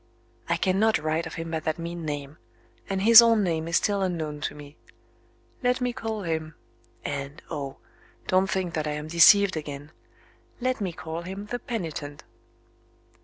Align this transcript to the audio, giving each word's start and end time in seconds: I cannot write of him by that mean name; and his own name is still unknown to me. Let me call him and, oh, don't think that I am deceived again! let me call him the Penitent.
I 0.49 0.57
cannot 0.57 0.97
write 0.97 1.27
of 1.27 1.35
him 1.35 1.51
by 1.51 1.59
that 1.59 1.77
mean 1.77 2.03
name; 2.03 2.37
and 2.89 3.03
his 3.03 3.21
own 3.21 3.43
name 3.43 3.67
is 3.67 3.77
still 3.77 4.01
unknown 4.01 4.41
to 4.41 4.55
me. 4.55 4.75
Let 5.61 5.79
me 5.79 5.93
call 5.93 6.23
him 6.23 6.55
and, 7.05 7.39
oh, 7.51 7.77
don't 8.25 8.49
think 8.49 8.73
that 8.73 8.87
I 8.87 8.93
am 8.93 9.09
deceived 9.09 9.55
again! 9.55 9.91
let 10.59 10.81
me 10.81 10.91
call 10.91 11.21
him 11.21 11.45
the 11.51 11.59
Penitent. 11.59 12.23